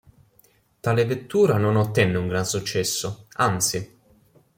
[0.79, 3.99] Tale vettura non ottenne un gran successo, anzi.